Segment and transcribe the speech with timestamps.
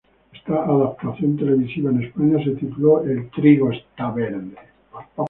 [0.33, 4.55] Esta adaptación televisiva en España se tituló "El trigo está verde".